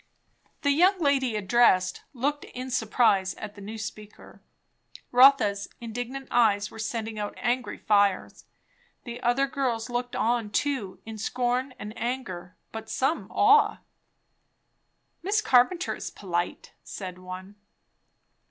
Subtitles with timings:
[0.63, 4.41] The young lady addressed looked in surprise at the new speaker.
[5.11, 8.45] Rotha's indignant eyes were sending out angry fires.
[9.03, 13.77] The other girls looked on too, in scorn and anger, but some awe.
[15.21, 17.53] "Miss Carpenter is polite!" said one.